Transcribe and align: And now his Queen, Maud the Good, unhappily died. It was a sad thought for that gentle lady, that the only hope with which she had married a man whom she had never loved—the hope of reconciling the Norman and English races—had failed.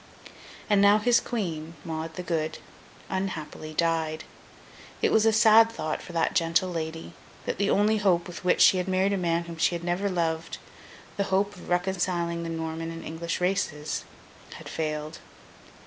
And 0.67 0.81
now 0.81 0.97
his 0.97 1.19
Queen, 1.19 1.75
Maud 1.85 2.15
the 2.15 2.23
Good, 2.23 2.57
unhappily 3.07 3.75
died. 3.75 4.23
It 4.99 5.11
was 5.11 5.27
a 5.27 5.31
sad 5.31 5.71
thought 5.71 6.01
for 6.01 6.11
that 6.13 6.33
gentle 6.33 6.69
lady, 6.71 7.13
that 7.45 7.59
the 7.59 7.69
only 7.69 7.97
hope 7.97 8.25
with 8.25 8.43
which 8.43 8.61
she 8.61 8.77
had 8.77 8.87
married 8.87 9.13
a 9.13 9.15
man 9.17 9.43
whom 9.43 9.57
she 9.57 9.75
had 9.75 9.83
never 9.83 10.09
loved—the 10.09 11.25
hope 11.25 11.55
of 11.55 11.69
reconciling 11.69 12.41
the 12.41 12.49
Norman 12.49 12.89
and 12.89 13.05
English 13.05 13.39
races—had 13.39 14.67
failed. 14.67 15.19